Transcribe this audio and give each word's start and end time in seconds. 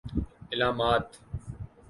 علامات 0.53 1.17